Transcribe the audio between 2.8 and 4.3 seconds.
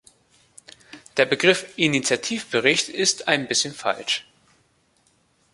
ist ein bisschen falsch.